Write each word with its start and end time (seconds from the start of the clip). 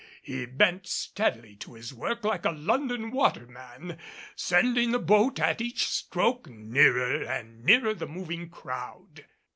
He 0.23 0.47
bent 0.47 0.87
steadily 0.87 1.55
to 1.57 1.75
his 1.75 1.93
work 1.93 2.23
like 2.23 2.43
a 2.43 2.49
London 2.49 3.11
waterman, 3.11 3.99
sending 4.35 4.89
the 4.93 4.97
boat 4.97 5.39
at 5.39 5.61
each 5.61 5.85
stroke 5.87 6.49
nearer 6.49 7.21
and 7.23 7.63
nearer 7.63 7.93
the 7.93 8.07
moving 8.07 8.49
crowd. 8.49 9.25